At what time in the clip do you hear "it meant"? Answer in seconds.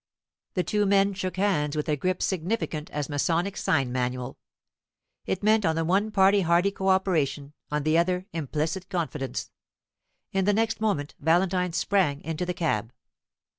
5.27-5.63